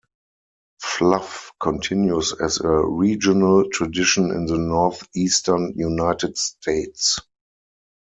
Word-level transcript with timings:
"Fluff" 0.81 1.51
continues 1.59 2.33
as 2.33 2.59
a 2.59 2.67
regional 2.67 3.69
tradition 3.69 4.31
in 4.31 4.47
the 4.47 4.57
Northeastern 4.57 5.73
United 5.75 6.39
States. 6.39 7.19